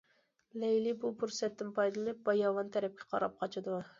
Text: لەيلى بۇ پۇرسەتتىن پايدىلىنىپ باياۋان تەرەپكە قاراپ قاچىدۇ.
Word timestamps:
لەيلى 0.61 0.93
بۇ 1.03 1.11
پۇرسەتتىن 1.19 1.69
پايدىلىنىپ 1.77 2.25
باياۋان 2.31 2.75
تەرەپكە 2.77 3.09
قاراپ 3.15 3.39
قاچىدۇ. 3.45 3.79